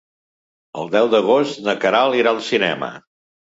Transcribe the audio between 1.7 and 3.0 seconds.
Queralt irà al cinema.